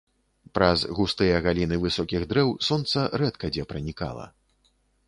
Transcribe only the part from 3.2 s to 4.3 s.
рэдка дзе пранікала.